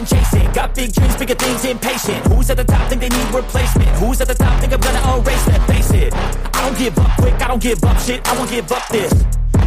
[0.00, 0.52] done chasing.
[0.52, 2.26] Got big dreams, bigger things, impatient.
[2.26, 3.88] Who's at the top think they need replacement?
[3.98, 5.66] Who's at the top think I'm gonna erase that?
[5.66, 6.14] Face it.
[6.14, 9.12] I don't give up quick, I don't give up shit, I won't give up this.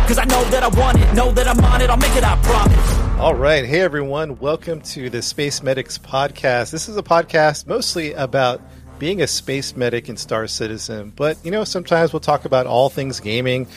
[0.08, 2.24] Cause I know that I want it, know that I'm on it, I'll make it,
[2.24, 3.20] I promise.
[3.20, 3.64] All right.
[3.64, 4.38] Hey, everyone.
[4.40, 6.72] Welcome to the Space Medics podcast.
[6.72, 8.62] This is a podcast mostly about
[9.00, 11.14] being a space medic in Star Citizen.
[11.16, 13.68] But, you know, sometimes we'll talk about all things gaming,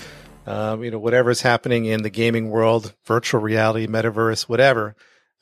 [0.47, 4.97] um, you know, whatever's happening in the gaming world, virtual reality, metaverse, whatever.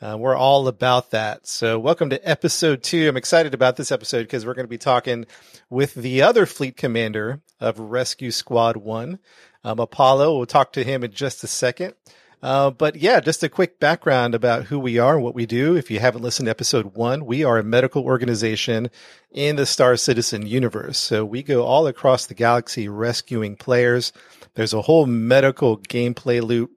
[0.05, 1.47] Uh, we're all about that.
[1.47, 3.09] So, welcome to episode two.
[3.09, 5.25] I'm excited about this episode because we're going to be talking
[5.71, 9.19] with the other fleet commander of Rescue Squad One,
[9.63, 10.37] um, Apollo.
[10.37, 11.95] We'll talk to him in just a second.
[12.43, 15.75] Uh, but yeah, just a quick background about who we are and what we do.
[15.75, 18.91] If you haven't listened to episode one, we are a medical organization
[19.31, 20.99] in the Star Citizen universe.
[20.99, 24.13] So we go all across the galaxy rescuing players.
[24.53, 26.73] There's a whole medical gameplay loop.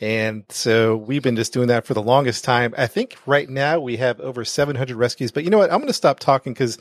[0.00, 2.74] And so we've been just doing that for the longest time.
[2.76, 5.70] I think right now we have over 700 rescues, but you know what?
[5.70, 6.78] I'm going to stop talking because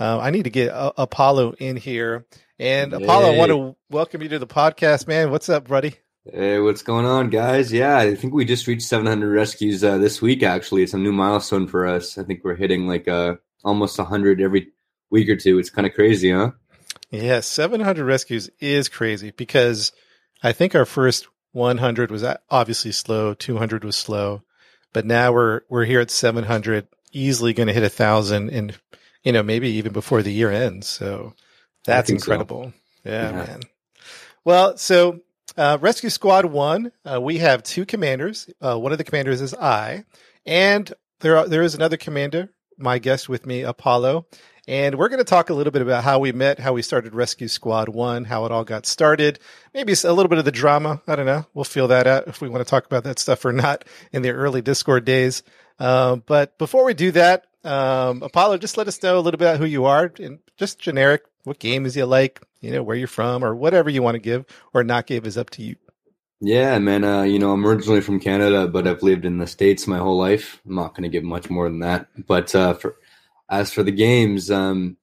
[0.00, 2.26] uh, I need to get uh, Apollo in here.
[2.58, 5.30] And Apollo, I want to welcome you to the podcast, man.
[5.30, 5.96] What's up, buddy?
[6.32, 7.72] Hey, what's going on, guys?
[7.72, 10.42] Yeah, I think we just reached 700 rescues uh, this week.
[10.42, 12.16] Actually, it's a new milestone for us.
[12.16, 14.68] I think we're hitting like uh, almost 100 every
[15.10, 15.58] week or two.
[15.58, 16.52] It's kind of crazy, huh?
[17.10, 19.92] Yeah, 700 rescues is crazy because
[20.42, 24.42] I think our first 100 was obviously slow, 200 was slow,
[24.92, 28.76] but now we're we're here at 700, easily going to hit a thousand, and
[29.22, 30.88] you know maybe even before the year ends.
[30.88, 31.34] So
[31.84, 32.72] that's incredible.
[33.04, 33.10] So.
[33.10, 33.60] Yeah, yeah, man.
[34.44, 35.20] Well, so
[35.56, 38.50] uh, Rescue Squad One, uh, we have two commanders.
[38.60, 40.04] Uh, one of the commanders is I,
[40.44, 44.26] and there are, there is another commander, my guest with me, Apollo,
[44.66, 47.14] and we're going to talk a little bit about how we met, how we started
[47.14, 49.38] Rescue Squad One, how it all got started,
[49.74, 51.02] maybe a little bit of the drama.
[51.06, 51.46] I don't know.
[51.54, 54.22] We'll feel that out if we want to talk about that stuff or not in
[54.22, 55.42] the early Discord days.
[55.78, 59.46] Uh, but before we do that, um, Apollo, just let us know a little bit
[59.46, 61.22] about who you are and just generic.
[61.44, 64.46] What games you like, you know, where you're from, or whatever you want to give
[64.72, 65.76] or not give is up to you.
[66.40, 67.04] Yeah, man.
[67.04, 70.18] Uh, you know, I'm originally from Canada, but I've lived in the states my whole
[70.18, 70.60] life.
[70.66, 72.08] I'm not going to give much more than that.
[72.26, 72.96] But uh, for
[73.60, 74.96] as for the games, um,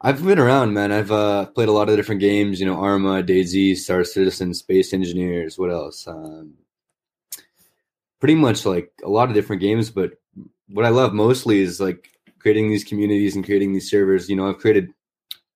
[0.00, 0.90] I've been around, man.
[0.90, 2.58] I've uh, played a lot of different games.
[2.58, 5.58] You know, Arma, DayZ, Star Citizen, Space Engineers.
[5.58, 6.06] What else?
[6.08, 6.54] Um,
[8.18, 9.90] pretty much like a lot of different games.
[9.90, 10.12] But
[10.68, 12.08] what I love mostly is like
[12.40, 14.28] creating these communities and creating these servers.
[14.28, 14.92] You know, I've created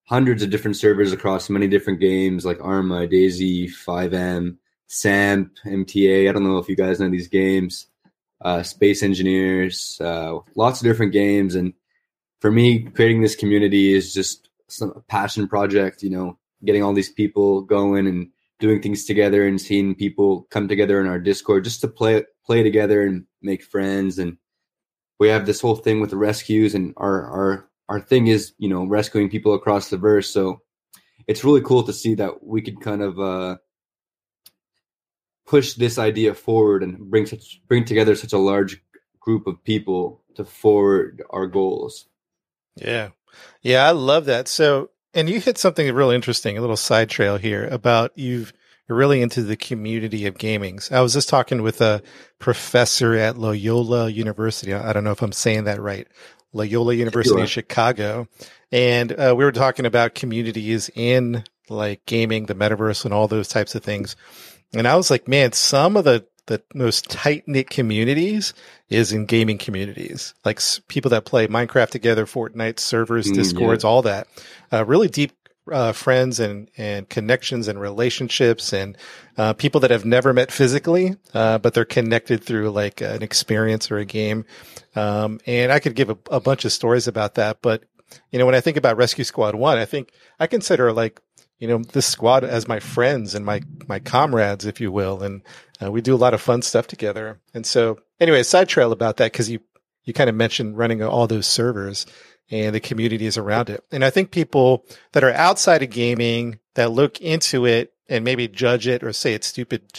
[0.04, 4.56] hundreds of different servers across many different games like Arma, DayZ, FiveM,
[4.86, 6.28] SAMP, MTA.
[6.28, 7.88] I don't know if you guys know these games.
[8.40, 11.56] Uh, Space Engineers, uh, lots of different games.
[11.56, 11.72] And
[12.40, 16.02] for me, creating this community is just some passion project.
[16.02, 20.68] You know, getting all these people going and doing things together and seeing people come
[20.68, 24.18] together in our Discord just to play play together and make friends.
[24.18, 24.38] And
[25.18, 28.68] we have this whole thing with the rescues and our our our thing is you
[28.68, 30.60] know rescuing people across the verse so
[31.26, 33.56] it's really cool to see that we could kind of uh,
[35.46, 38.82] push this idea forward and bring such bring together such a large
[39.20, 42.06] group of people to forward our goals
[42.76, 43.08] yeah
[43.62, 47.36] yeah i love that so and you hit something really interesting a little side trail
[47.36, 48.52] here about you've
[48.88, 50.92] you're really into the community of gamings.
[50.92, 52.02] I was just talking with a
[52.38, 54.72] professor at Loyola University.
[54.72, 56.06] I don't know if I'm saying that right.
[56.52, 58.28] Loyola University in Chicago,
[58.72, 63.48] and uh, we were talking about communities in like gaming, the metaverse, and all those
[63.48, 64.16] types of things.
[64.72, 68.54] And I was like, man, some of the the most tight knit communities
[68.88, 73.90] is in gaming communities, like people that play Minecraft together, Fortnite servers, mm, discords, yeah.
[73.90, 74.28] all that.
[74.72, 75.32] Uh, really deep
[75.70, 78.96] uh, friends and and connections and relationships and
[79.36, 83.90] uh, people that have never met physically, uh, but they're connected through like an experience
[83.90, 84.44] or a game.
[84.94, 87.82] Um, and I could give a, a, bunch of stories about that, but
[88.30, 91.20] you know, when I think about Rescue Squad One, I think I consider like
[91.58, 95.42] you know this squad as my friends and my my comrades, if you will, and
[95.82, 97.40] uh, we do a lot of fun stuff together.
[97.54, 99.60] And so, anyway, side trail about that because you
[100.04, 102.06] you kind of mentioned running all those servers
[102.50, 103.84] and the communities around it.
[103.90, 108.46] And I think people that are outside of gaming that look into it and maybe
[108.46, 109.92] judge it or say it's stupid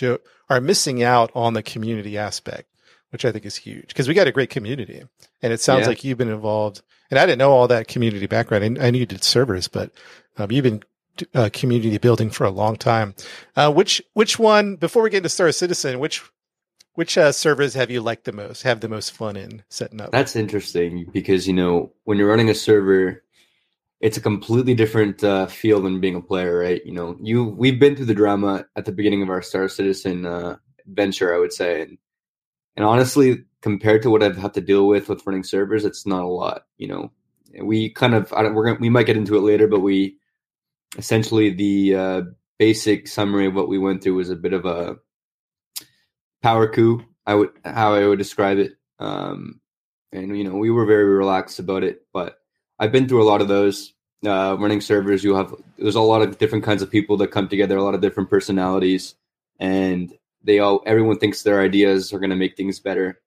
[0.50, 2.70] are missing out on the community aspect,
[3.10, 5.04] which I think is huge because we got a great community.
[5.42, 5.88] And it sounds yeah.
[5.88, 6.82] like you've been involved.
[7.12, 8.80] And I didn't know all that community background.
[8.82, 9.92] I, knew you did servers, but
[10.38, 10.84] um, you've been
[11.34, 13.16] uh, community building for a long time.
[13.56, 14.76] Uh, which which one?
[14.76, 16.24] Before we get into Star Citizen, which
[16.94, 18.64] which uh, servers have you liked the most?
[18.64, 20.12] Have the most fun in setting up?
[20.12, 23.24] That's interesting because you know when you're running a server,
[24.00, 26.84] it's a completely different uh, feel than being a player, right?
[26.86, 30.26] You know, you we've been through the drama at the beginning of our Star Citizen
[30.26, 31.98] uh, venture, I would say, and
[32.76, 36.24] and honestly, compared to what I've had to deal with with running servers, it's not
[36.24, 36.66] a lot.
[36.78, 37.12] You know,
[37.62, 40.18] we kind of I don't, we're gonna, we might get into it later, but we
[40.98, 42.22] essentially the uh,
[42.60, 44.98] basic summary of what we went through was a bit of a
[46.42, 47.04] power coup.
[47.26, 48.74] I would how I would describe it.
[49.00, 49.60] Um,
[50.12, 52.06] and you know, we were very relaxed about it.
[52.14, 52.40] But
[52.80, 53.94] I've been through a lot of those.
[54.26, 57.48] Uh, running servers, you have there's a lot of different kinds of people that come
[57.48, 59.14] together, a lot of different personalities,
[59.60, 60.12] and
[60.44, 63.22] they all everyone thinks their ideas are going to make things better.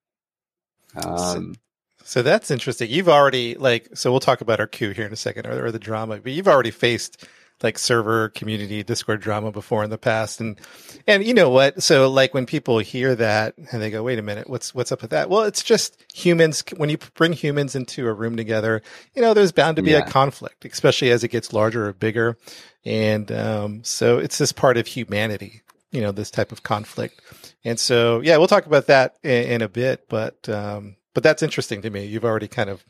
[0.97, 1.55] Um,
[1.99, 2.91] so, so, that's interesting.
[2.91, 5.71] You've already like so we'll talk about our queue here in a second or, or
[5.71, 7.25] the drama, but you've already faced
[7.63, 10.41] like server community discord drama before in the past.
[10.41, 10.59] And
[11.07, 11.83] and you know what?
[11.83, 15.03] So like when people hear that and they go wait a minute what's what's up
[15.03, 15.31] with that?
[15.31, 18.83] Well it's just humans when you bring humans into a room together
[19.15, 19.99] you know there's bound to be yeah.
[19.99, 22.37] a conflict especially as it gets larger or bigger.
[22.85, 27.21] And um, so it's this part of humanity you know this type of conflict.
[27.65, 31.43] And so yeah we'll talk about that in, in a bit but um, but that's
[31.43, 32.05] interesting to me.
[32.05, 32.85] You've already kind of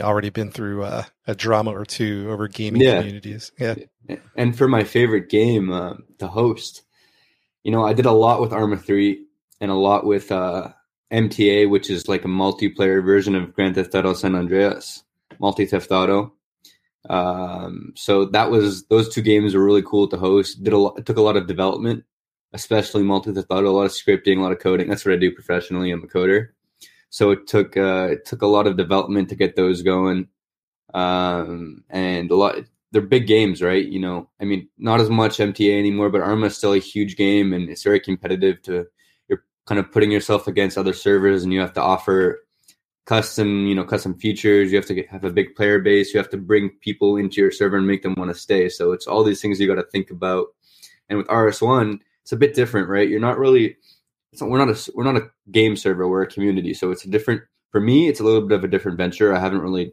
[0.00, 2.98] already been through uh, a drama or two over gaming yeah.
[2.98, 3.52] communities.
[3.58, 3.74] Yeah.
[4.36, 6.82] And for my favorite game, uh, the host,
[7.62, 9.24] you know, I did a lot with Arma 3
[9.60, 10.68] and a lot with uh,
[11.12, 15.04] MTA, which is like a multiplayer version of Grand Theft Auto San Andreas,
[15.38, 16.32] multi Theft Auto.
[17.08, 20.62] Um, so that was those two games were really cool to host.
[20.62, 22.04] Did a lot, took a lot of development,
[22.52, 24.88] especially multi Theft Auto, a lot of scripting, a lot of coding.
[24.88, 25.90] That's what I do professionally.
[25.90, 26.48] I'm a coder.
[27.16, 30.28] So it took uh, it took a lot of development to get those going,
[30.92, 32.56] um, and a lot.
[32.92, 33.86] They're big games, right?
[33.86, 37.16] You know, I mean, not as much MTA anymore, but Arma is still a huge
[37.16, 38.60] game, and it's very competitive.
[38.64, 38.84] To
[39.28, 42.44] you're kind of putting yourself against other servers, and you have to offer
[43.06, 44.70] custom, you know, custom features.
[44.70, 46.12] You have to get, have a big player base.
[46.12, 48.68] You have to bring people into your server and make them want to stay.
[48.68, 50.48] So it's all these things you got to think about.
[51.08, 53.08] And with RS1, it's a bit different, right?
[53.08, 53.78] You're not really
[54.40, 56.08] we're not a we're not a game server.
[56.08, 57.42] We're a community, so it's a different.
[57.72, 59.34] For me, it's a little bit of a different venture.
[59.34, 59.92] I haven't really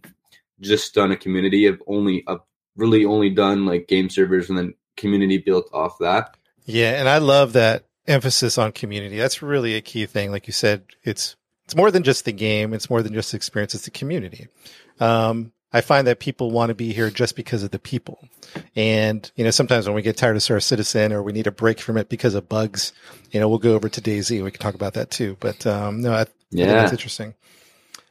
[0.61, 1.67] just done a community.
[1.67, 2.39] I've only I've
[2.75, 6.35] really only done like game servers and then community built off that.
[6.65, 9.17] Yeah, and I love that emphasis on community.
[9.17, 10.31] That's really a key thing.
[10.31, 12.73] Like you said, it's it's more than just the game.
[12.73, 13.75] It's more than just the experience.
[13.75, 14.47] It's the community.
[14.99, 18.27] Um, I find that people want to be here just because of the people.
[18.75, 21.51] And, you know, sometimes when we get tired of Star Citizen or we need a
[21.51, 22.93] break from it because of bugs,
[23.31, 24.43] you know, we'll go over to DayZ.
[24.43, 25.35] We can talk about that too.
[25.39, 26.65] But, um, no, I, yeah.
[26.65, 27.33] I that's interesting.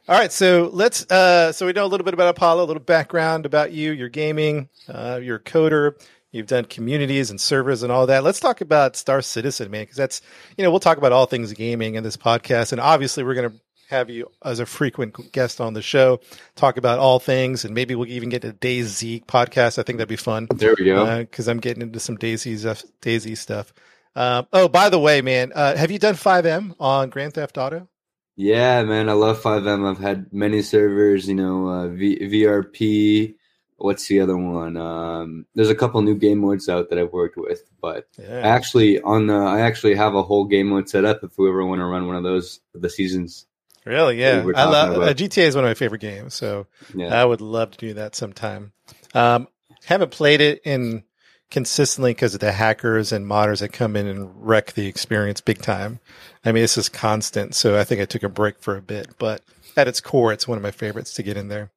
[0.09, 0.31] All right.
[0.31, 3.71] So let's, uh, so we know a little bit about Apollo, a little background about
[3.71, 5.93] you, your gaming, uh, you're a coder.
[6.33, 8.23] You've done communities and servers and all that.
[8.23, 10.19] Let's talk about Star Citizen, man, because that's,
[10.57, 12.71] you know, we'll talk about all things gaming in this podcast.
[12.71, 13.55] And obviously, we're going to
[13.93, 16.19] have you as a frequent guest on the show,
[16.55, 19.79] talk about all things, and maybe we'll even get a DayZ podcast.
[19.79, 20.47] I think that'd be fun.
[20.53, 21.19] There we go.
[21.19, 23.73] Because uh, I'm getting into some DayZ DayZ stuff.
[24.15, 27.87] Um, oh, by the way, man, uh, have you done FiveM on Grand Theft Auto?
[28.35, 29.89] Yeah, man, I love FiveM.
[29.89, 31.27] I've had many servers.
[31.27, 33.35] You know, uh, v- VRP.
[33.77, 34.77] What's the other one?
[34.77, 38.39] Um, there's a couple new game modes out that I've worked with, but yeah.
[38.39, 41.65] actually on the I actually have a whole game mode set up if we ever
[41.65, 43.45] want to run one of those for the seasons.
[43.85, 44.19] Really?
[44.19, 44.45] Yeah.
[44.55, 47.07] I love uh, GTA is one of my favorite games, so yeah.
[47.07, 48.71] I would love to do that sometime.
[49.13, 49.47] Um,
[49.85, 51.03] haven't played it in
[51.51, 55.61] consistently because of the hackers and modders that come in and wreck the experience big
[55.61, 55.99] time.
[56.43, 59.09] I mean, this is constant, so I think I took a break for a bit,
[59.19, 59.41] but
[59.77, 61.71] at its core, it's one of my favorites to get in there.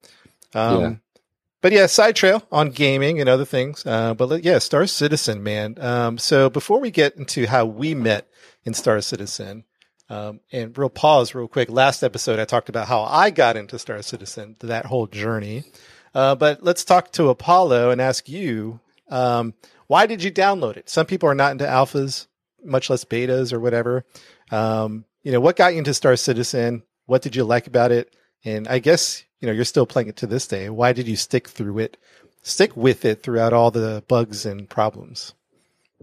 [0.55, 0.93] Um, yeah.
[1.61, 3.85] But yeah, side trail on gaming and other things.
[3.85, 5.75] Uh, but yeah, Star Citizen, man.
[5.79, 8.27] Um, so before we get into how we met
[8.63, 9.63] in Star Citizen,
[10.09, 11.69] um, and real pause, real quick.
[11.69, 15.63] Last episode, I talked about how I got into Star Citizen, that whole journey.
[16.13, 19.53] Uh, but let's talk to Apollo and ask you, um,
[19.87, 20.89] why did you download it?
[20.89, 22.27] Some people are not into alphas,
[22.63, 24.05] much less betas or whatever.
[24.51, 26.83] Um, you know, what got you into Star Citizen?
[27.05, 28.15] What did you like about it?
[28.43, 30.69] And I guess, you know, you're still playing it to this day.
[30.69, 31.97] Why did you stick through it,
[32.43, 35.33] stick with it throughout all the bugs and problems?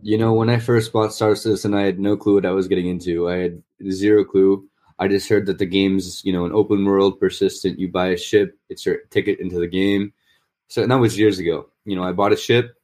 [0.03, 2.69] You know, when I first bought Star Citizen, I had no clue what I was
[2.69, 3.29] getting into.
[3.29, 4.69] I had zero clue.
[4.99, 7.79] I just heard that the game's, you know, an open world, persistent.
[7.79, 10.13] You buy a ship, it's your ticket into the game.
[10.69, 11.69] So that was years ago.
[11.85, 12.75] You know, I bought a ship,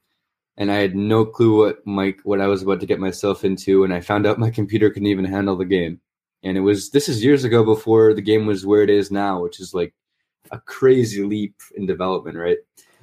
[0.56, 3.84] and I had no clue what my what I was about to get myself into.
[3.84, 6.00] And I found out my computer couldn't even handle the game.
[6.42, 9.42] And it was this is years ago before the game was where it is now,
[9.42, 9.94] which is like
[10.50, 12.58] a crazy leap in development, right?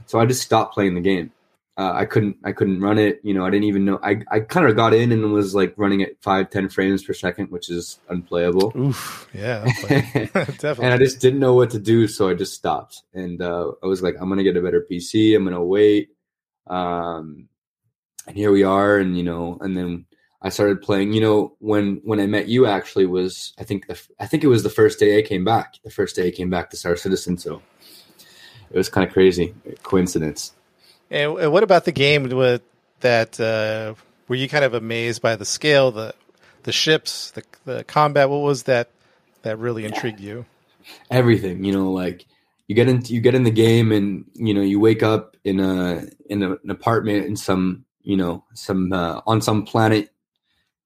[0.06, 1.32] So I just stopped playing the game
[1.78, 3.20] uh, I couldn't I couldn't run it.
[3.24, 4.00] You know, I didn't even know.
[4.02, 7.14] I, I kind of got in and was like running at five ten frames per
[7.14, 8.74] second, which is unplayable.
[8.76, 10.86] Oof, yeah, definitely.
[10.86, 13.04] and I just didn't know what to do, so I just stopped.
[13.14, 15.36] And uh, I was like, I'm gonna get a better PC.
[15.36, 16.10] I'm gonna wait.
[16.66, 17.48] Um,
[18.26, 18.98] and here we are.
[18.98, 20.08] And you know, and then
[20.42, 21.14] I started playing.
[21.14, 24.48] You know, when when I met you, actually was I think the, I think it
[24.48, 25.76] was the first day I came back.
[25.84, 27.62] The first day I came back to Star Citizen, so
[28.72, 29.54] it was kind of crazy
[29.84, 30.54] coincidence.
[31.10, 32.62] And, and what about the game with
[33.00, 33.40] that?
[33.40, 33.96] Uh,
[34.28, 36.14] were you kind of amazed by the scale, the
[36.64, 38.30] the ships, the the combat?
[38.30, 38.90] What was that
[39.44, 40.46] that really intrigued you?
[41.10, 42.26] Everything, you know, like
[42.68, 45.60] you get into you get in the game and you know you wake up in
[45.60, 50.10] a in a, an apartment in some you know some uh, on some planet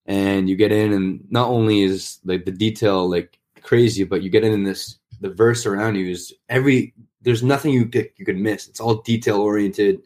[0.05, 4.29] and you get in and not only is like the detail like crazy but you
[4.29, 8.37] get in this the verse around you is every there's nothing you could you could
[8.37, 10.01] miss it's all detail oriented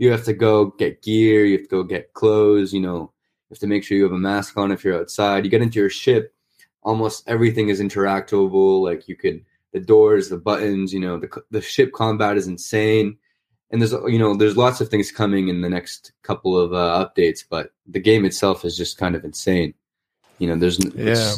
[0.00, 3.54] you have to go get gear you have to go get clothes you know you
[3.54, 5.78] have to make sure you have a mask on if you're outside you get into
[5.78, 6.34] your ship
[6.82, 11.60] almost everything is interactable like you could the doors the buttons you know the, the
[11.60, 13.16] ship combat is insane
[13.70, 17.06] and there's you know there's lots of things coming in the next couple of uh,
[17.06, 19.74] updates, but the game itself is just kind of insane.
[20.38, 21.34] You know, there's yeah.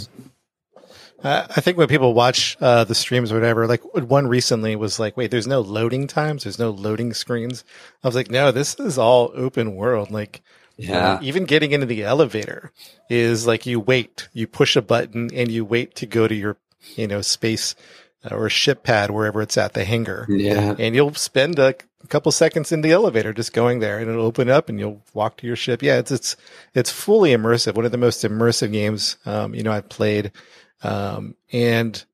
[1.24, 5.16] I think when people watch uh, the streams or whatever, like one recently was like,
[5.16, 7.64] wait, there's no loading times, there's no loading screens.
[8.02, 10.10] I was like, no, this is all open world.
[10.10, 10.42] Like,
[10.76, 12.72] yeah, even getting into the elevator
[13.08, 16.56] is like you wait, you push a button, and you wait to go to your,
[16.96, 17.74] you know, space
[18.24, 20.26] uh, or ship pad wherever it's at the hangar.
[20.28, 24.10] Yeah, and you'll spend a a couple seconds in the elevator just going there and
[24.10, 25.82] it'll open up and you'll walk to your ship.
[25.82, 26.36] Yeah, it's it's
[26.74, 27.74] it's fully immersive.
[27.74, 30.32] One of the most immersive games um, you know I've played.
[30.82, 32.04] Um, and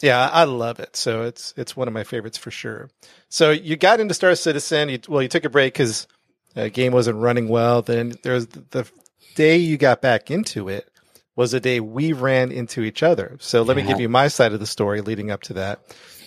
[0.00, 0.96] yeah, I love it.
[0.96, 2.90] So it's it's one of my favorites for sure.
[3.28, 4.88] So you got into Star Citizen.
[4.88, 6.06] You, well, you took a break because
[6.54, 7.82] the game wasn't running well.
[7.82, 8.90] Then there's the, the
[9.34, 10.88] day you got back into it
[11.36, 13.36] was the day we ran into each other.
[13.40, 13.82] So let yeah.
[13.82, 15.80] me give you my side of the story leading up to that.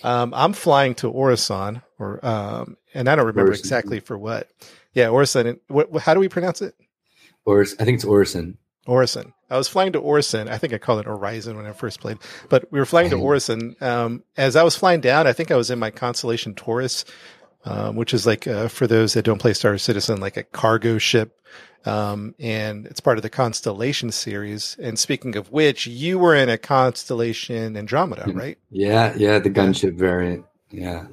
[0.04, 3.64] Um, I'm flying to Orison, or um, and I don't remember Orison.
[3.64, 4.50] exactly for what.
[4.94, 5.60] Yeah, Orison.
[5.68, 6.76] What, how do we pronounce it?
[7.46, 7.76] Oris.
[7.80, 8.58] I think it's Orison.
[8.88, 9.34] Orison.
[9.50, 10.50] I was flying to Orison.
[10.50, 12.18] I think I called it Horizon when I first played,
[12.50, 13.76] but we were flying to Orison.
[13.82, 17.06] Um, as I was flying down, I think I was in my Constellation Taurus,
[17.66, 20.98] um, which is like uh, for those that don't play Star Citizen, like a cargo
[20.98, 21.38] ship
[21.88, 24.76] um, and it's part of the Constellation series.
[24.82, 28.38] And speaking of which, you were in a Constellation Andromeda, mm-hmm.
[28.38, 28.58] right?
[28.70, 30.46] Yeah, yeah, the gunship variant.
[30.70, 31.08] Yeah.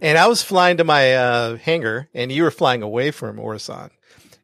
[0.00, 3.90] And I was flying to my uh, hangar, and you were flying away from Orison.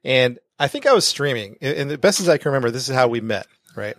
[0.04, 1.56] And I think I was streaming.
[1.60, 3.96] And the best as I can remember, this is how we met, right?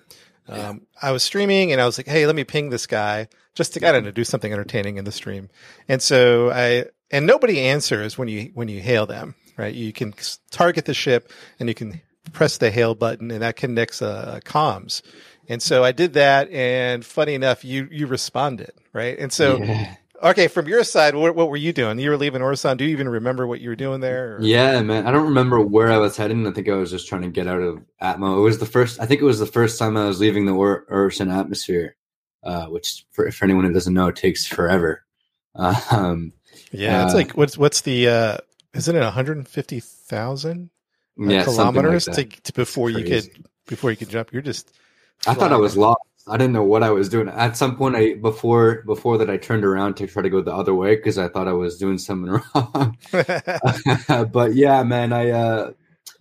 [0.48, 0.70] Yeah.
[0.70, 3.74] Um, I was streaming, and I was like, "Hey, let me ping this guy just
[3.74, 5.50] to kind of do something entertaining in the stream."
[5.89, 9.74] And so I and nobody answers when you when you hail them, right?
[9.74, 10.13] You can
[10.51, 12.01] target the ship and you can
[12.32, 15.01] press the hail button and that connects uh, comms.
[15.50, 19.20] And so I did that, and funny enough, you you responded, right?
[19.20, 19.96] And so, yeah.
[20.24, 22.00] Okay, from your side, what, what, were you doing?
[22.00, 22.77] You were leaving Orison.
[22.77, 24.36] Do you even remember what you were doing there?
[24.36, 24.42] Or?
[24.42, 26.48] Yeah, man, I don't remember where I was heading.
[26.48, 28.38] I think I was just trying to get out of Atmo.
[28.38, 29.00] It was the first.
[29.00, 31.96] I think it was the first time I was leaving the or- Orison atmosphere,
[32.44, 35.03] uh, which for, for anyone who doesn't know, takes forever.
[35.92, 36.34] Um,
[36.72, 38.38] yeah, it's uh, like what's what's the uh,
[38.74, 40.70] isn't it 150,000
[41.20, 43.30] uh, yeah, kilometers like to, to, before you could
[43.68, 44.34] before you could jump?
[44.34, 44.72] You're just.
[45.27, 46.01] I thought I was lost.
[46.25, 47.27] I didn't know what I was doing.
[47.27, 50.53] At some point, I before before that, I turned around to try to go the
[50.53, 52.98] other way because I thought I was doing something wrong.
[54.32, 55.72] but yeah, man, I uh,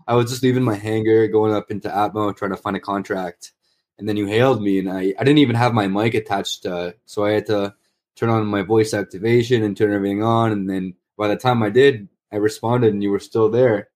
[0.08, 3.52] I was just leaving my hangar, going up into Atmo, trying to find a contract,
[3.98, 6.92] and then you hailed me, and I I didn't even have my mic attached, uh,
[7.06, 7.74] so I had to
[8.16, 11.70] turn on my voice activation and turn everything on, and then by the time I
[11.70, 13.90] did, I responded and you were still there.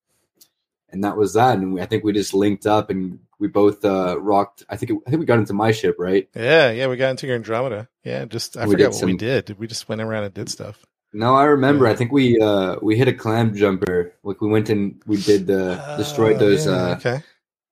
[0.90, 1.58] And that was that.
[1.58, 4.64] And we, I think we just linked up and we both uh, rocked.
[4.68, 6.28] I think it, I think we got into my ship, right?
[6.34, 7.88] Yeah, yeah, we got into your Andromeda.
[8.04, 9.58] Yeah, just I we forgot what some, we did.
[9.58, 10.84] We just went around and did stuff.
[11.12, 11.86] No, I remember.
[11.86, 11.92] Yeah.
[11.92, 14.14] I think we uh, we hit a claim jumper.
[14.22, 17.22] Like we went and we did the uh, destroyed those yeah, uh, okay.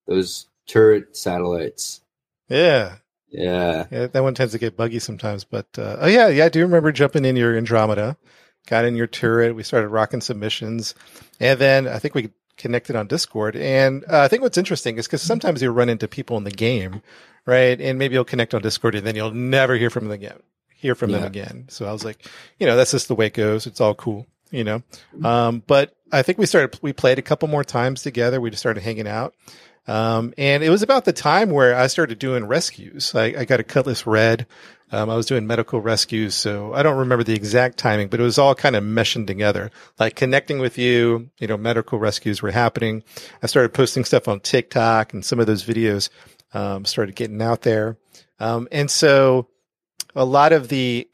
[0.07, 2.01] those turret satellites.
[2.49, 2.97] Yeah.
[3.29, 3.87] Yeah.
[3.91, 6.63] Yeah, that one tends to get buggy sometimes, but uh, oh yeah, yeah, I do
[6.63, 8.17] remember jumping in your Andromeda
[8.67, 9.55] got in your turret.
[9.55, 10.95] We started rocking submissions.
[11.41, 13.57] And then I think we connected on Discord.
[13.57, 16.51] And uh, I think what's interesting is because sometimes you run into people in the
[16.51, 17.03] game,
[17.47, 17.81] right?
[17.81, 20.39] And maybe you'll connect on Discord and then you'll never hear from them again.
[20.69, 21.19] Hear from yeah.
[21.19, 21.65] them again.
[21.69, 22.27] So I was like,
[22.59, 23.67] you know, that's just the way it goes.
[23.67, 24.83] It's all cool, you know.
[25.23, 26.79] Um, but I think we started.
[26.83, 28.41] We played a couple more times together.
[28.41, 29.35] We just started hanging out.
[29.87, 33.15] Um, and it was about the time where I started doing rescues.
[33.15, 34.47] I, I got a Cutlass Red.
[34.93, 38.23] Um, I was doing medical rescues, so I don't remember the exact timing, but it
[38.23, 41.31] was all kind of meshing together, like connecting with you.
[41.39, 43.03] You know, medical rescues were happening.
[43.43, 46.11] I started posting stuff on TikTok, and some of those videos
[46.53, 47.97] um, started getting out there.
[48.39, 49.49] Um, and so,
[50.15, 51.09] a lot of the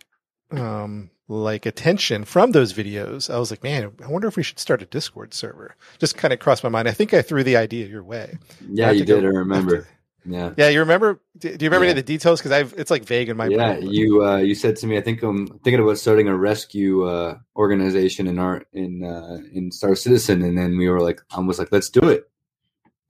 [0.51, 3.33] um, like attention from those videos.
[3.33, 5.77] I was like, man, I wonder if we should start a Discord server.
[5.99, 6.89] Just kind of crossed my mind.
[6.89, 8.37] I think I threw the idea your way.
[8.69, 9.25] Yeah, you did.
[9.25, 9.87] I remember.
[10.25, 10.53] Yeah.
[10.57, 11.21] Yeah, you remember?
[11.39, 11.91] Do you remember yeah.
[11.93, 12.41] any of the details?
[12.41, 13.75] Because I've it's like vague in my yeah.
[13.75, 13.91] Brain.
[13.91, 17.39] You uh, you said to me, I think I'm thinking about starting a rescue uh,
[17.57, 21.59] organization in our in uh, in Star Citizen, and then we were like, I was
[21.59, 22.31] like, let's do it.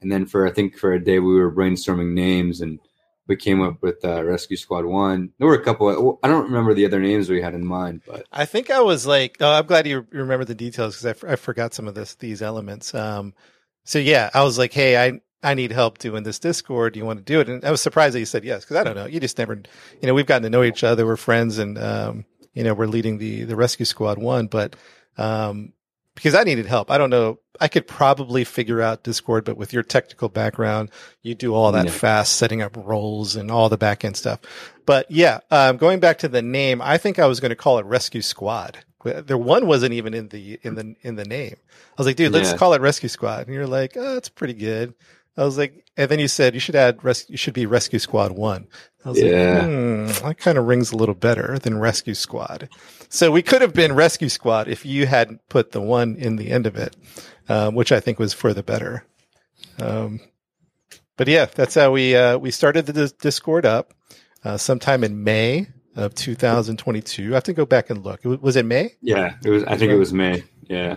[0.00, 2.79] And then for I think for a day we were brainstorming names, and
[3.26, 5.31] we came up with uh, Rescue Squad One.
[5.38, 5.88] There were a couple.
[5.88, 8.81] Of, I don't remember the other names we had in mind, but I think I
[8.81, 11.87] was like, oh, I'm glad you remember the details because I, f- I forgot some
[11.87, 12.95] of this these elements.
[12.95, 13.35] Um,
[13.85, 16.92] so yeah, I was like, hey, I I need help doing this Discord.
[16.92, 17.49] Do you want to do it?
[17.49, 19.06] And I was surprised that you said yes because I don't know.
[19.06, 21.06] You just never, you know, we've gotten to know each other.
[21.06, 24.76] We're friends, and um, you know, we're leading the the Rescue Squad One, but
[25.16, 25.73] um,
[26.14, 26.90] because I needed help.
[26.90, 27.38] I don't know.
[27.61, 30.90] I could probably figure out Discord, but with your technical background,
[31.23, 31.90] you do all that yeah.
[31.90, 34.40] fast setting up roles and all the back end stuff.
[34.87, 37.78] But yeah, um, going back to the name, I think I was going to call
[37.78, 38.78] it Rescue Squad.
[39.02, 41.56] The one wasn't even in the in the in the name.
[41.56, 42.59] I was like, dude, let's yeah.
[42.59, 43.47] call it Rescue Squad.
[43.47, 44.94] And you're like, oh, that's pretty good.
[45.40, 47.99] I was like, and then you said you should add res- you should be Rescue
[47.99, 48.68] Squad One.
[49.06, 49.54] I was yeah.
[49.54, 52.68] like, hmm, that kind of rings a little better than Rescue Squad.
[53.09, 56.50] So we could have been Rescue Squad if you hadn't put the one in the
[56.50, 56.94] end of it,
[57.49, 59.06] um, which I think was for the better.
[59.78, 60.20] Um,
[61.16, 63.94] but yeah, that's how we uh, we started the Discord up
[64.44, 67.30] uh, sometime in May of 2022.
[67.30, 68.25] I have to go back and look.
[68.25, 68.94] Was it May?
[69.00, 69.64] Yeah, it was.
[69.64, 70.44] I think it was May.
[70.68, 70.97] Yeah.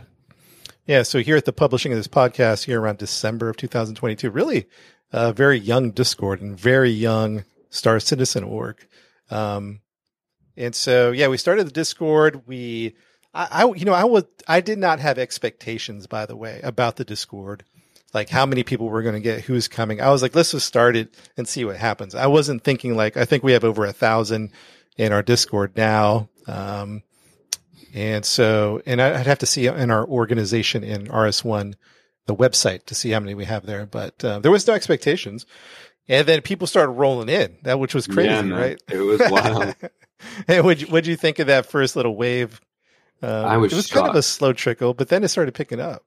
[0.86, 4.68] Yeah, so here at the publishing of this podcast here around December of 2022, really
[5.14, 8.86] a uh, very young Discord and very young Star Citizen org.
[9.32, 9.80] Um,
[10.58, 12.42] and so, yeah, we started the Discord.
[12.48, 12.98] We,
[13.34, 16.98] I, I, you know, I was, I did not have expectations, by the way, about
[16.98, 17.64] the Discord,
[18.14, 20.02] like how many people we're going to get, who's coming.
[20.02, 22.14] I was like, let's just start it and see what happens.
[22.14, 24.52] I wasn't thinking like, I think we have over a thousand
[24.98, 26.28] in our Discord now.
[26.46, 27.04] Um,
[27.94, 31.76] and so, and I'd have to see in our organization in RS1,
[32.26, 33.86] the website to see how many we have there.
[33.86, 35.46] But uh, there was no expectations.
[36.08, 38.82] And then people started rolling in, that which was crazy, yeah, right?
[38.90, 39.76] It was wild.
[40.48, 42.60] and what'd you, what'd you think of that first little wave?
[43.22, 43.72] Um, I was.
[43.72, 44.00] It was shocked.
[44.00, 46.04] kind of a slow trickle, but then it started picking up.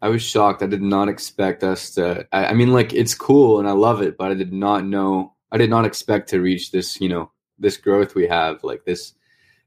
[0.00, 0.62] I was shocked.
[0.62, 2.26] I did not expect us to.
[2.32, 5.34] I, I mean, like it's cool and I love it, but I did not know.
[5.52, 7.00] I did not expect to reach this.
[7.00, 9.12] You know, this growth we have, like this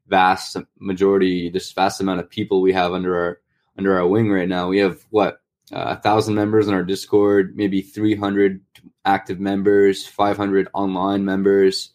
[0.08, 3.40] vast majority, this vast amount of people we have under our
[3.78, 4.68] under our wing right now.
[4.68, 5.42] We have what
[5.72, 8.62] uh, a thousand members in our Discord, maybe three hundred
[9.06, 11.92] active members, five hundred online members.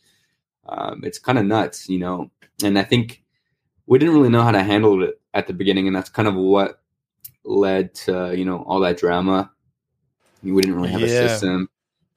[0.67, 2.31] Um, it's kind of nuts, you know.
[2.63, 3.23] And I think
[3.87, 6.35] we didn't really know how to handle it at the beginning, and that's kind of
[6.35, 6.81] what
[7.45, 9.51] led to you know all that drama.
[10.43, 11.07] We didn't really have yeah.
[11.07, 11.69] a system.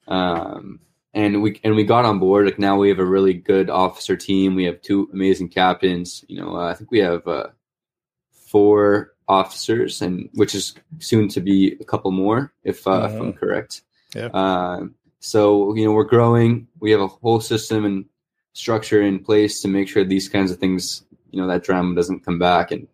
[0.08, 0.80] Um,
[1.16, 2.44] and we and we got on board.
[2.44, 4.54] Like now we have a really good officer team.
[4.54, 6.24] We have two amazing captains.
[6.28, 7.48] You know, uh, I think we have uh,
[8.30, 13.32] four officers, and which is soon to be a couple more, if, uh, if I'm
[13.32, 13.38] mm-hmm.
[13.38, 13.82] correct.
[14.14, 14.26] Yeah.
[14.26, 14.84] Uh,
[15.18, 16.68] so you know we're growing.
[16.80, 18.04] We have a whole system and
[18.52, 22.24] structure in place to make sure these kinds of things, you know, that drama doesn't
[22.24, 22.86] come back and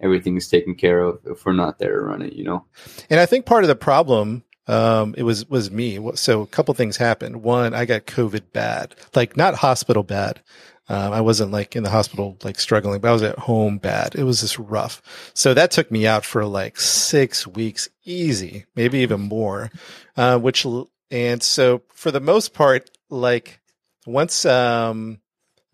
[0.00, 2.32] everything is taken care of if we're not there to run it.
[2.32, 2.64] You know.
[3.08, 5.98] And I think part of the problem um, it was was me.
[6.14, 7.42] So a couple things happened.
[7.42, 10.40] One, I got COVID bad, like not hospital bad.
[10.88, 14.14] Um, I wasn't like in the hospital like struggling, but I was at home bad.
[14.14, 15.00] It was just rough.
[15.34, 19.70] So that took me out for like six weeks, easy, maybe even more.
[20.16, 20.66] Uh, which
[21.10, 23.60] and so for the most part, like
[24.06, 25.20] once um,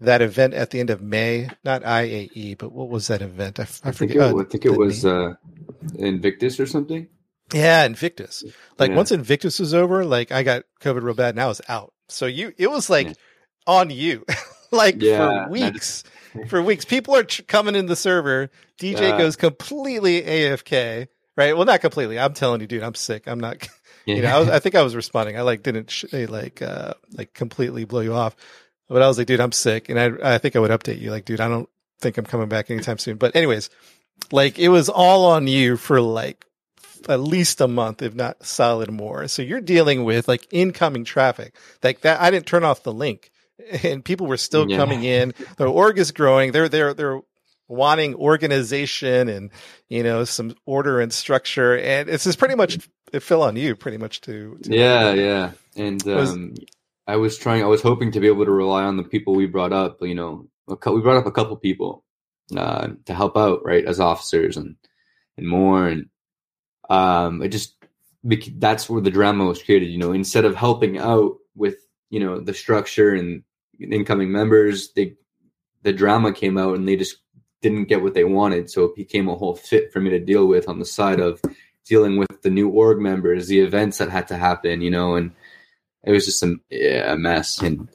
[0.00, 3.58] that event at the end of May, not IAE, but what was that event?
[3.58, 4.16] I, I, I forget.
[4.16, 5.34] Think it, I think it was uh,
[5.96, 7.08] Invictus or something.
[7.52, 8.44] Yeah, Invictus.
[8.78, 8.96] Like yeah.
[8.96, 11.92] once Invictus was over, like I got COVID real bad and I was out.
[12.08, 13.14] So you, it was like yeah.
[13.66, 14.24] on you,
[14.70, 16.04] like yeah, for weeks.
[16.48, 18.50] for weeks, people are ch- coming in the server.
[18.78, 21.08] DJ goes completely AFK.
[21.36, 21.56] Right?
[21.56, 22.18] Well, not completely.
[22.18, 23.26] I'm telling you, dude, I'm sick.
[23.26, 23.68] I'm not.
[24.06, 25.36] You know, I, was, I think I was responding.
[25.36, 28.34] I like didn't sh- like uh like completely blow you off,
[28.88, 31.10] but I was like, dude, I'm sick, and I I think I would update you,
[31.10, 31.68] like, dude, I don't
[32.00, 33.18] think I'm coming back anytime soon.
[33.18, 33.68] But anyways,
[34.32, 36.46] like it was all on you for like
[37.08, 39.28] at least a month, if not solid more.
[39.28, 42.20] So you're dealing with like incoming traffic like that.
[42.20, 43.30] I didn't turn off the link
[43.82, 44.76] and people were still yeah.
[44.76, 45.34] coming in.
[45.56, 46.52] The org is growing.
[46.52, 47.20] They're, they're, they're
[47.68, 49.50] wanting organization and,
[49.88, 51.76] you know, some order and structure.
[51.76, 54.58] And it's just pretty much, it fell on you pretty much to.
[54.62, 55.12] to yeah.
[55.12, 55.50] Yeah.
[55.76, 56.54] And, um,
[57.06, 59.46] I was trying, I was hoping to be able to rely on the people we
[59.46, 62.04] brought up, you know, we brought up a couple people,
[62.54, 64.76] uh, to help out, right, as officers and,
[65.38, 65.86] and more.
[65.86, 66.06] And
[66.88, 67.74] um, it just
[68.56, 69.90] that's where the drama was created.
[69.90, 71.76] You know, instead of helping out with
[72.10, 73.42] you know the structure and
[73.80, 75.16] incoming members, they
[75.82, 77.18] the drama came out and they just
[77.62, 78.70] didn't get what they wanted.
[78.70, 81.40] So it became a whole fit for me to deal with on the side of
[81.84, 85.32] dealing with the new org members, the events that had to happen, you know, and
[86.04, 87.60] it was just a, yeah, a mess.
[87.60, 87.88] And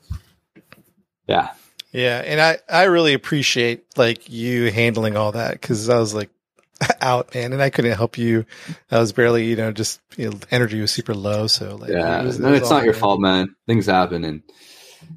[1.28, 1.52] yeah.
[1.92, 2.24] Yeah.
[2.26, 6.32] And I, I really appreciate like you handling all that because I was like,
[7.02, 8.46] out, man, and I couldn't help you.
[8.92, 11.48] I was barely, you know, just you know, energy was super low.
[11.48, 13.56] So like, yeah, it was, no, it it's not your fault, man.
[13.68, 14.42] Things happen, and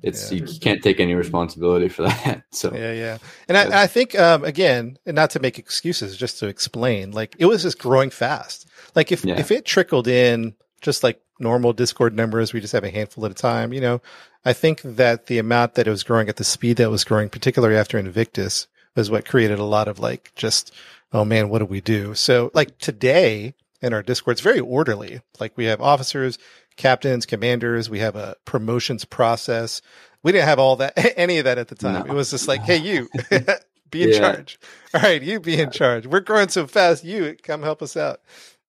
[0.03, 0.45] it's yeah.
[0.45, 2.43] you can't take any responsibility for that.
[2.51, 6.39] So yeah, yeah, and I, I think um, again, and not to make excuses, just
[6.41, 8.69] to explain, like it was just growing fast.
[8.95, 9.39] Like if yeah.
[9.39, 13.31] if it trickled in just like normal Discord numbers, we just have a handful at
[13.31, 13.73] a time.
[13.73, 14.01] You know,
[14.45, 17.29] I think that the amount that it was growing at the speed that was growing,
[17.29, 20.73] particularly after Invictus, was what created a lot of like just
[21.13, 22.15] oh man, what do we do?
[22.15, 25.21] So like today in our Discord, it's very orderly.
[25.39, 26.39] Like we have officers,
[26.77, 27.91] captains, commanders.
[27.91, 29.83] We have a promotions process.
[30.23, 32.07] We didn't have all that, any of that at the time.
[32.07, 32.13] No.
[32.13, 33.09] It was just like, hey, you
[33.91, 34.19] be in yeah.
[34.19, 34.59] charge.
[34.95, 36.07] All right, you be in charge.
[36.07, 37.05] We're growing so fast.
[37.05, 38.21] You come help us out.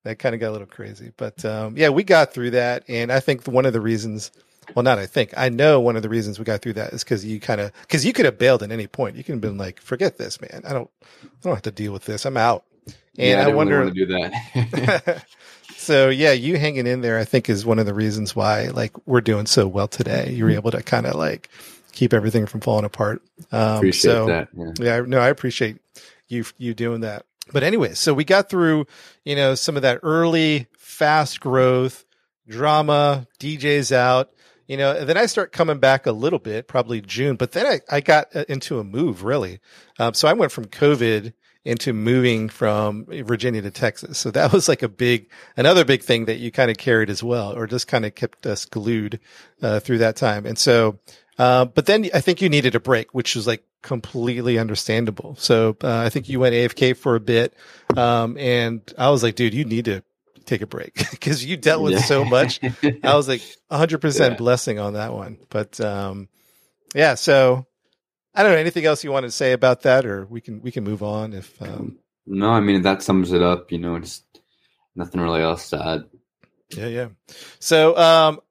[0.04, 2.86] That kind of got a little crazy, but um, yeah, we got through that.
[2.88, 4.32] And I think one of the reasons
[4.76, 5.34] well, not I think.
[5.38, 7.72] I know one of the reasons we got through that is because you kind of
[7.82, 9.16] because you could have bailed at any point.
[9.16, 10.64] You could have been like, "Forget this, man.
[10.66, 12.26] I don't, I don't have to deal with this.
[12.26, 12.66] I'm out."
[13.18, 15.26] And yeah, I, I wonder really do that.
[15.78, 18.92] so yeah, you hanging in there, I think, is one of the reasons why like
[19.08, 20.32] we're doing so well today.
[20.32, 21.50] You were able to kind of like
[21.94, 23.22] keep everything from falling apart.
[23.52, 24.50] Um, appreciate so, that.
[24.56, 24.72] Yeah.
[24.80, 25.78] yeah, no, I appreciate
[26.28, 27.26] you you doing that.
[27.52, 28.88] But anyway, so we got through,
[29.24, 32.04] you know, some of that early fast growth
[32.48, 34.32] drama, DJs out
[34.68, 37.66] you know, and then I start coming back a little bit, probably June, but then
[37.66, 39.60] I, I got uh, into a move really.
[39.98, 41.34] Um, so I went from COVID
[41.68, 44.18] into moving from Virginia to Texas.
[44.18, 47.24] So that was like a big, another big thing that you kind of carried as
[47.24, 49.20] well, or just kind of kept us glued,
[49.62, 50.46] uh, through that time.
[50.46, 51.00] And so,
[51.38, 55.36] uh, but then I think you needed a break, which was like completely understandable.
[55.38, 57.54] So, uh, I think you went AFK for a bit.
[57.96, 60.04] Um, and I was like, dude, you need to
[60.48, 62.60] take a break because you dealt with so much.
[62.64, 64.36] I was like 100% yeah.
[64.36, 65.38] blessing on that one.
[65.50, 66.30] But um,
[66.96, 67.68] yeah, so
[68.34, 70.72] I don't know anything else you want to say about that, or we can we
[70.72, 71.62] can move on if.
[71.62, 73.72] Um, no, I mean that sums it up.
[73.72, 74.24] You know, just
[74.96, 76.04] nothing really else to add.
[76.76, 77.08] Yeah, yeah.
[77.60, 78.42] So, um,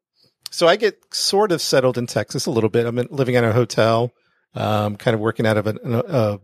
[0.50, 2.86] so I get sort of settled in Texas a little bit.
[2.86, 4.12] I'm living in a hotel,
[4.54, 6.40] um, kind of working out of a, a,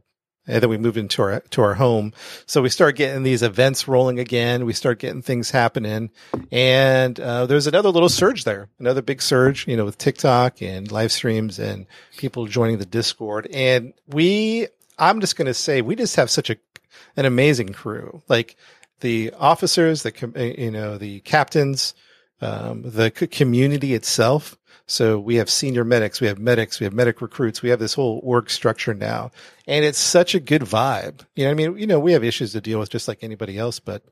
[0.47, 2.13] and then we moved into our to our home.
[2.47, 4.65] So we start getting these events rolling again.
[4.65, 6.11] We start getting things happening,
[6.51, 10.91] and uh, there's another little surge there, another big surge, you know, with TikTok and
[10.91, 13.49] live streams and people joining the Discord.
[13.53, 16.57] And we, I'm just going to say, we just have such a
[17.17, 18.23] an amazing crew.
[18.29, 18.57] Like
[19.01, 21.95] the officers, the you know, the captains,
[22.41, 27.23] um, the community itself so we have senior medics, we have medics, we have medic
[27.23, 29.31] recruits, we have this whole org structure now.
[29.67, 31.25] And it's such a good vibe.
[31.35, 33.59] You know, I mean, you know, we have issues to deal with just like anybody
[33.59, 34.03] else, but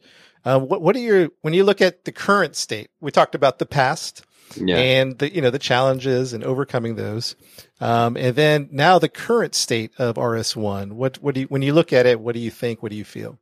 [0.44, 3.58] uh, what, what are your, when you look at the current state, we talked about
[3.58, 4.24] the past
[4.56, 4.76] yeah.
[4.76, 7.36] and the, you know, the challenges and overcoming those.
[7.80, 11.72] Um, and then now the current state of RS1, what, what do you, when you
[11.72, 12.82] look at it, what do you think?
[12.82, 13.38] What do you feel?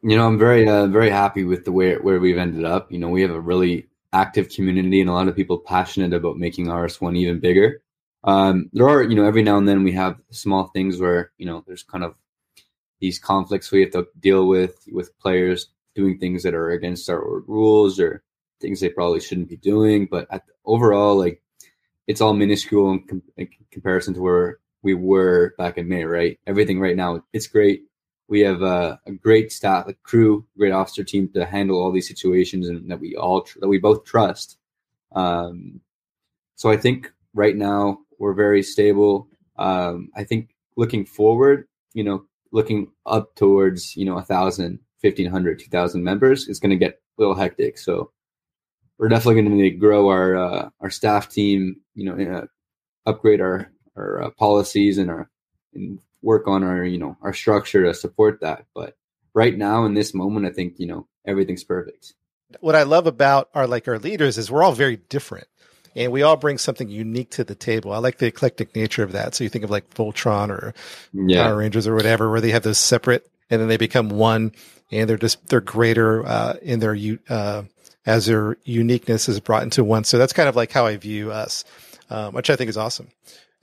[0.00, 2.92] You know, I'm very, uh, very happy with the way where we've ended up.
[2.92, 6.38] You know, we have a really active community and a lot of people passionate about
[6.38, 7.82] making RS1 even bigger.
[8.24, 11.46] Um, there are, you know, every now and then we have small things where, you
[11.46, 12.14] know, there's kind of
[13.00, 17.40] these conflicts we have to deal with with players doing things that are against our
[17.46, 18.22] rules or
[18.60, 20.08] things they probably shouldn't be doing.
[20.10, 21.42] But at, overall, like
[22.06, 26.38] it's all minuscule in, com- in comparison to where we were back in May, right?
[26.46, 27.87] Everything right now, it's great
[28.28, 32.06] we have a, a, great staff, a crew, great officer team to handle all these
[32.06, 34.58] situations, and that we all tr- that we both trust.
[35.12, 35.80] Um,
[36.56, 39.28] so I think right now we're very stable.
[39.56, 45.30] Um, I think looking forward, you know, looking up towards you know a thousand, fifteen
[45.30, 47.78] hundred, two thousand members is going to get a little hectic.
[47.78, 48.12] So
[48.98, 51.80] we're definitely going to need to grow our uh, our staff team.
[51.94, 52.46] You know, uh,
[53.06, 55.30] upgrade our our uh, policies and our
[55.74, 58.96] and work on our you know our structure to support that but
[59.34, 62.14] right now in this moment i think you know everything's perfect
[62.60, 65.46] what i love about our like our leaders is we're all very different
[65.98, 67.92] and we all bring something unique to the table.
[67.92, 69.34] I like the eclectic nature of that.
[69.34, 70.72] So you think of like Voltron or
[71.12, 71.42] yeah.
[71.42, 74.52] Power Rangers or whatever, where they have those separate and then they become one
[74.92, 76.96] and they're just, they're greater, uh, in their,
[77.28, 77.64] uh,
[78.06, 80.04] as their uniqueness is brought into one.
[80.04, 81.64] So that's kind of like how I view us,
[82.10, 83.08] um, which I think is awesome.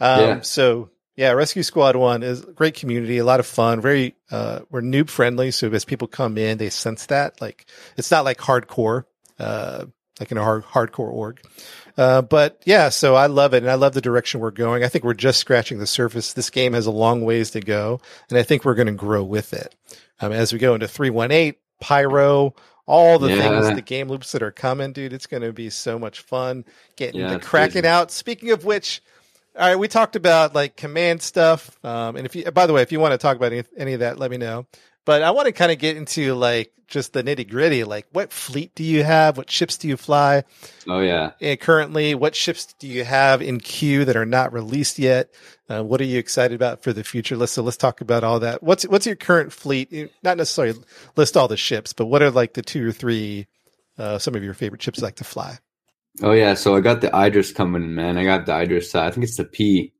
[0.02, 0.42] Um, yeah.
[0.42, 3.82] so yeah, Rescue Squad One is a great community, a lot of fun.
[3.82, 5.52] Very, uh, we're noob friendly.
[5.52, 7.66] So as people come in, they sense that like
[7.98, 9.06] it's not like hardcore.
[9.40, 9.86] Uh,
[10.18, 11.42] like in a hard, hardcore org.
[11.98, 14.82] Uh, but yeah, so I love it, and I love the direction we're going.
[14.82, 16.32] I think we're just scratching the surface.
[16.32, 18.00] This game has a long ways to go,
[18.30, 19.76] and I think we're going to grow with it
[20.22, 22.56] um, as we go into three one eight Pyro.
[22.88, 23.38] All the Yeah.
[23.62, 25.12] things, the game loops that are coming, dude.
[25.12, 26.64] It's going to be so much fun
[26.96, 27.86] getting Yeah, the crazy.
[27.86, 28.10] out.
[28.12, 29.02] Speaking of which,
[29.58, 31.78] all right, we talked about like command stuff.
[31.84, 33.94] Um, and if you, by the way, if you want to talk about any, any
[33.94, 34.66] of that, let me know.
[35.06, 37.84] But I want to kind of get into like just the nitty gritty.
[37.84, 39.38] Like, what fleet do you have?
[39.38, 40.44] What ships do you fly?
[40.88, 41.32] Oh yeah.
[41.40, 45.30] And currently, what ships do you have in queue that are not released yet?
[45.70, 47.38] Uh, what are you excited about for the future?
[47.38, 48.62] Let's so let's talk about all that.
[48.62, 50.12] What's what's your current fleet?
[50.24, 50.80] Not necessarily
[51.16, 53.48] list all the ships, but what are like the two or three
[53.98, 55.60] uh, some of your favorite ships you like to fly?
[56.22, 56.54] Oh yeah.
[56.54, 58.18] So I got the Idris coming, in, man.
[58.18, 58.94] I got the Idris.
[58.96, 59.94] Uh, I think it's the P,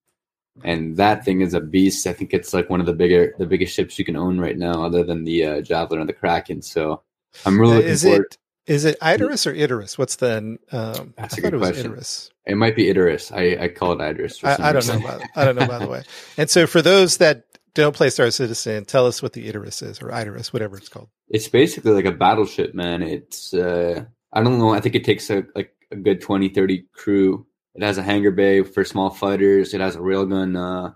[0.64, 2.08] and that thing is a beast.
[2.08, 4.58] I think it's like one of the bigger, the biggest ships you can own right
[4.58, 6.62] now, other than the uh, Javelin or the Kraken.
[6.62, 7.02] So
[7.46, 8.28] I'm really looking is forward.
[8.32, 9.98] it is it Idris or Idris?
[9.98, 11.92] What's the um, That's I a thought good it was question.
[11.92, 12.32] Idris.
[12.46, 13.32] It might be Idris.
[13.32, 14.40] I, I call it Idris.
[14.40, 15.00] for some I, I don't know.
[15.00, 16.04] By, I don't know by the way.
[16.38, 20.02] And so for those that don't play Star Citizen, tell us what the Idris is
[20.02, 21.10] or Idris, whatever it's called.
[21.28, 23.04] It's basically like a battleship, man.
[23.04, 24.74] It's uh I don't know.
[24.74, 27.46] I think it takes a like a good 20, 30 crew.
[27.76, 29.74] It has a hangar bay for small fighters.
[29.74, 30.56] It has a railgun.
[30.58, 30.94] Uh,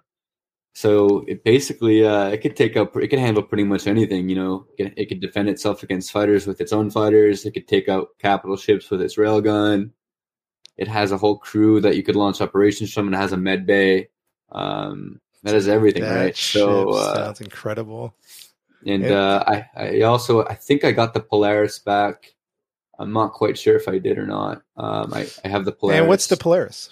[0.73, 2.95] so it basically uh, it could take up.
[2.95, 4.29] It could handle pretty much anything.
[4.29, 7.45] You know, it, it could defend itself against fighters with its own fighters.
[7.45, 9.91] It could take out capital ships with its railgun.
[10.77, 13.07] It has a whole crew that you could launch operations from.
[13.07, 14.07] And it has a med bay.
[14.53, 16.35] Um, that is everything, That right?
[16.37, 18.15] So uh, sounds incredible.
[18.85, 22.33] and uh, I, I also I think I got the Polaris back.
[22.99, 24.61] I'm not quite sure if I did or not.
[24.77, 25.99] Um, I, I have the Polaris.
[25.99, 26.89] And what's the Polaris?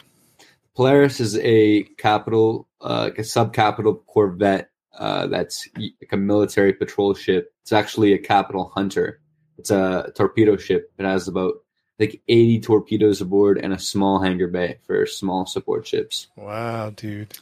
[0.75, 4.69] Polaris is a capital, uh, like a sub-capital corvette.
[4.97, 7.53] Uh, that's like a military patrol ship.
[7.61, 9.19] It's actually a capital hunter.
[9.57, 10.91] It's a torpedo ship.
[10.97, 11.55] It has about
[11.99, 16.27] like 80 torpedoes aboard and a small hangar bay for small support ships.
[16.35, 17.33] Wow, dude.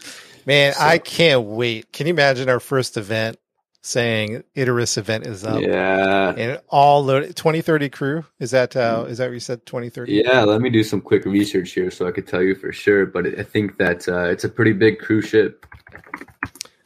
[0.46, 1.92] Man, So- I can't wait.
[1.92, 3.38] Can you imagine our first event
[3.86, 5.62] saying Idris event is up?
[5.62, 6.34] yeah.
[6.36, 8.26] And all loaded 2030 crew?
[8.40, 10.14] Is that uh is that what you said 2030?
[10.26, 13.06] Yeah, let me do some quick research here so I could tell you for sure.
[13.06, 15.66] But I think that uh, it's a pretty big cruise ship.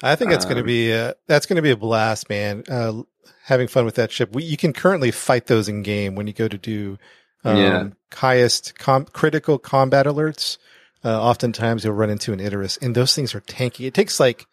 [0.01, 2.63] I think that's going to Um, be uh, that's going to be a blast, man.
[2.69, 3.03] Uh,
[3.43, 4.33] having fun with that ship.
[4.33, 6.97] We, you can currently fight those in game when you go to do
[7.43, 7.88] um, Yeah.
[8.13, 10.57] highest com- critical combat alerts.
[11.03, 13.88] Uh, oftentimes you'll run into an Idris, and those things are tanky.
[13.88, 14.45] It takes like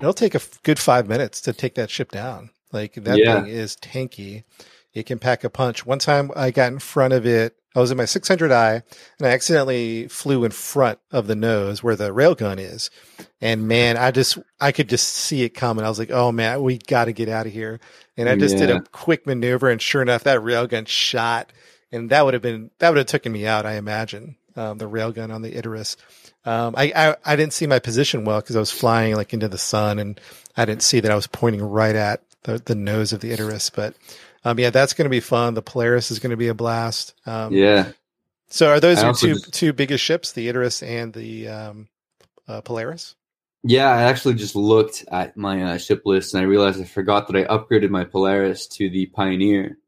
[0.00, 2.50] it'll take a good five minutes to take that ship down.
[2.72, 3.42] Like that Yeah.
[3.42, 4.44] thing is tanky.
[4.92, 5.84] It can pack a punch.
[5.86, 7.56] One time I got in front of it.
[7.76, 8.82] I was in my 600i
[9.18, 12.88] and I accidentally flew in front of the nose where the railgun is.
[13.40, 15.84] And man, I just, I could just see it coming.
[15.84, 17.80] I was like, oh man, we got to get out of here.
[18.16, 21.52] And I just did a quick maneuver and sure enough, that railgun shot
[21.90, 24.88] and that would have been, that would have taken me out, I imagine, um, the
[24.88, 25.96] railgun on the Idris.
[26.46, 29.48] Um, I, I, I didn't see my position well because I was flying like into
[29.48, 30.20] the sun and
[30.56, 33.70] I didn't see that I was pointing right at the, the nose of the Idris.
[33.70, 33.94] But,
[34.44, 35.54] um, yeah, that's going to be fun.
[35.54, 37.14] The Polaris is going to be a blast.
[37.26, 37.92] Um, Yeah,
[38.48, 41.88] so are those your two just- two biggest ships, the Idris and the um,
[42.46, 43.14] uh, Polaris?
[43.62, 43.88] yeah.
[43.88, 47.36] I actually just looked at my uh, ship list and I realized I forgot that
[47.36, 49.78] I upgraded my Polaris to the Pioneer,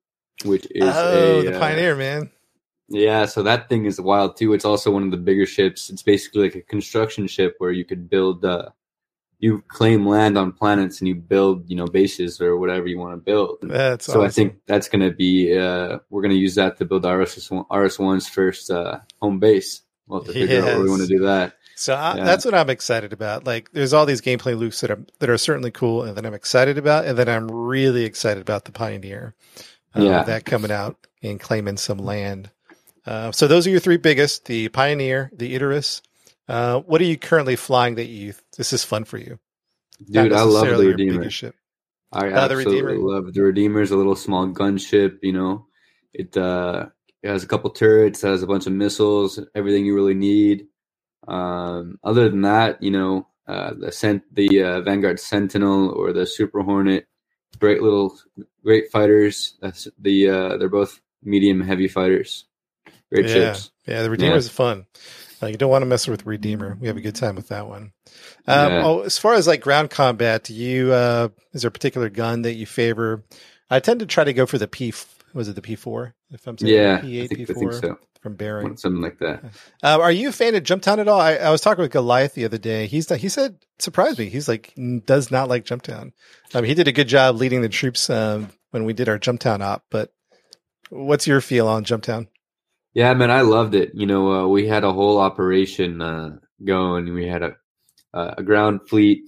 [0.44, 2.30] which is oh, a, the uh, Pioneer, man.
[2.88, 4.52] Yeah, so that thing is wild too.
[4.52, 5.90] It's also one of the bigger ships.
[5.90, 8.70] It's basically like a construction ship where you could build, uh,
[9.38, 13.12] you claim land on planets and you build, you know, bases or whatever you want
[13.14, 13.58] to build.
[13.62, 16.84] That's so I think that's going to be, uh, we're going to use that to
[16.84, 19.82] build RS RS1's first uh, home base.
[20.06, 21.54] We'll have to figure out where we want to do that.
[21.74, 21.92] so.
[21.94, 22.24] I, yeah.
[22.24, 23.44] That's what I'm excited about.
[23.44, 26.32] Like, there's all these gameplay loops that are that are certainly cool, and that I'm
[26.32, 29.34] excited about, and then I'm really excited about the Pioneer.
[29.96, 30.22] uh, Yeah.
[30.22, 32.50] that coming out and claiming some land.
[33.06, 36.02] Uh, so those are your three biggest: the Pioneer, the Idris.
[36.48, 38.34] Uh, what are you currently flying that you?
[38.56, 39.38] This is fun for you,
[40.10, 41.34] Dude, I love the Redeemer.
[42.12, 43.14] I Uh, the absolutely Redeemer.
[43.14, 45.18] love the Redeemer's a little small gunship.
[45.22, 45.66] You know,
[46.12, 46.86] it uh,
[47.22, 50.66] it has a couple turrets, has a bunch of missiles, everything you really need.
[51.28, 56.26] Um, other than that, you know, uh, the cent the uh, Vanguard Sentinel or the
[56.26, 57.06] Super Hornet,
[57.58, 58.18] great little
[58.64, 59.56] great fighters.
[59.60, 62.44] That's the uh, they're both medium heavy fighters.
[63.12, 63.32] Great Yeah.
[63.54, 63.70] ships.
[63.86, 64.86] Yeah, the Redeemer is fun.
[65.42, 66.76] You don't want to mess with Redeemer.
[66.80, 67.92] We have a good time with that one.
[68.48, 68.82] Um, Yeah.
[68.84, 72.42] Oh, as far as like ground combat, do you uh, is there a particular gun
[72.42, 73.22] that you favor?
[73.70, 74.92] I tend to try to go for the P.
[75.34, 76.14] Was it the P four?
[76.30, 77.98] If I'm saying Yeah, P eight, P four so.
[78.22, 78.76] from Behring.
[78.78, 79.44] Something like that.
[79.82, 81.20] Uh, are you a fan of Jump Town at all?
[81.20, 82.86] I, I was talking with Goliath the other day.
[82.86, 84.30] He's he said surprised me.
[84.30, 84.72] He's like
[85.04, 86.12] does not like Jump Town.
[86.54, 89.40] Um, he did a good job leading the troops um, when we did our Jump
[89.40, 89.84] Town op.
[89.90, 90.12] But
[90.88, 92.28] what's your feel on Jump Town?
[92.96, 93.90] Yeah, man, I loved it.
[93.92, 97.12] You know, uh, we had a whole operation uh, going.
[97.12, 97.56] We had a
[98.14, 99.24] a ground fleet,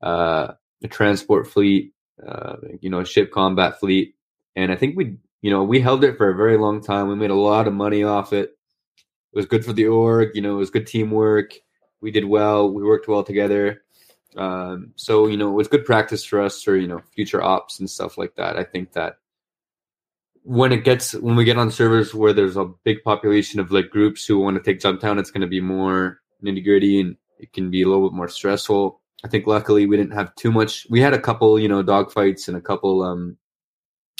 [0.00, 0.52] uh,
[0.84, 4.14] a transport fleet, uh, you know, a ship combat fleet,
[4.54, 7.08] and I think we, you know, we held it for a very long time.
[7.08, 8.50] We made a lot of money off it.
[9.32, 10.36] It was good for the org.
[10.36, 11.54] You know, it was good teamwork.
[12.00, 12.72] We did well.
[12.72, 13.82] We worked well together.
[14.36, 17.80] Um, so you know, it was good practice for us for you know future ops
[17.80, 18.56] and stuff like that.
[18.56, 19.16] I think that
[20.48, 23.90] when it gets when we get on servers where there's a big population of like
[23.90, 27.52] groups who want to take Jumptown, it's going to be more nitty gritty and it
[27.52, 28.98] can be a little bit more stressful.
[29.22, 30.86] I think luckily we didn't have too much.
[30.88, 33.36] We had a couple, you know, dogfights and a couple um,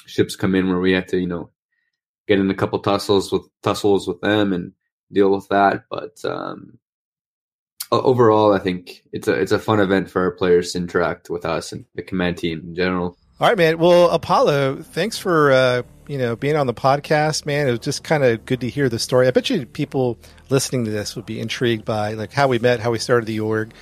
[0.04, 1.48] ships come in where we had to, you know,
[2.26, 4.72] get in a couple tussles with tussles with them and
[5.10, 5.84] deal with that.
[5.88, 6.78] But um,
[7.90, 11.46] overall, I think it's a it's a fun event for our players to interact with
[11.46, 13.16] us and the command team in general.
[13.40, 13.78] All right, man.
[13.78, 17.68] Well, Apollo, thanks for uh, you know being on the podcast, man.
[17.68, 19.28] It was just kind of good to hear the story.
[19.28, 20.18] I bet you people
[20.48, 23.40] listening to this would be intrigued by like how we met, how we started the
[23.40, 23.72] org,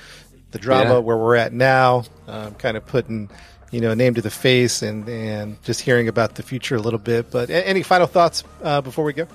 [0.51, 0.99] the drama, yeah.
[0.99, 3.29] where we're at now, um, kind of putting
[3.71, 6.81] you know a name to the face, and and just hearing about the future a
[6.81, 7.31] little bit.
[7.31, 9.27] But any final thoughts uh, before we go?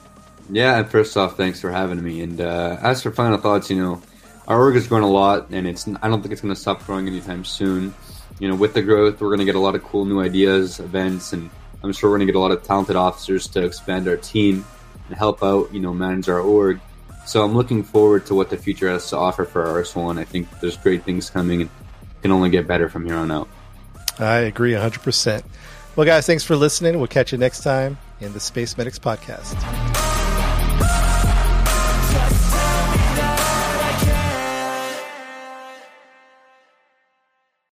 [0.51, 2.21] Yeah, and first off, thanks for having me.
[2.21, 4.03] And uh, as for final thoughts, you know,
[4.47, 6.85] our org is growing a lot, and it's I don't think it's going to stop
[6.85, 7.95] growing anytime soon
[8.43, 10.81] you know, with the growth, we're going to get a lot of cool new ideas,
[10.81, 11.49] events, and
[11.83, 14.65] I'm sure we're going to get a lot of talented officers to expand our team
[15.09, 16.81] and help out, you know, manage our org.
[17.27, 20.19] So I'm looking forward to what the future has to offer for RS1.
[20.19, 21.71] I think there's great things coming and
[22.23, 23.49] can only get better from here on out.
[24.19, 25.43] I agree 100%.
[25.97, 26.99] Well, guys, thanks for listening.
[26.99, 30.12] We'll catch you next time in the Space Medics podcast.